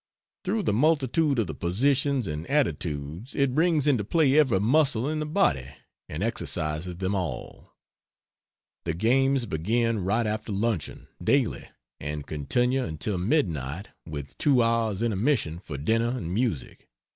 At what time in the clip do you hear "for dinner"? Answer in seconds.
15.59-16.17